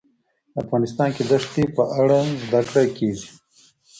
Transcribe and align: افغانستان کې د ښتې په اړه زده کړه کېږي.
افغانستان 0.61 1.09
کې 1.15 1.23
د 1.29 1.33
ښتې 1.43 1.63
په 1.75 1.83
اړه 2.01 2.19
زده 2.43 2.61
کړه 2.69 2.83
کېږي. 2.97 3.29